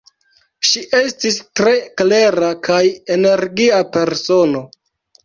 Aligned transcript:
Ŝi 0.67 0.81
estis 0.99 1.35
tre 1.59 1.73
klera 2.01 2.49
kaj 2.69 2.79
energia 3.17 3.83
persono. 3.99 4.65